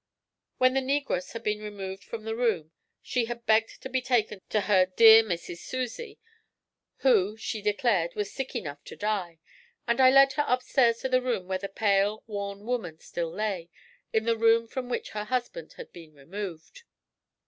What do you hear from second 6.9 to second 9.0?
who, she declared, was 'sick enough to